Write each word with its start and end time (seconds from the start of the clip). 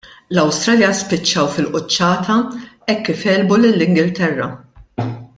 l-Awstralja 0.35 0.87
spiċċaw 0.99 1.49
fil-quċċata 1.57 2.37
hekk 2.87 3.05
kif 3.09 3.21
għelbu 3.35 3.59
lill-Ingilterra. 3.61 4.49